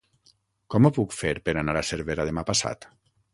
Com 0.75 0.87
ho 0.87 0.91
puc 0.95 1.13
fer 1.17 1.33
per 1.49 1.55
anar 1.63 1.75
a 1.83 1.85
Cervera 1.91 2.27
demà 2.31 2.47
passat? 2.49 2.89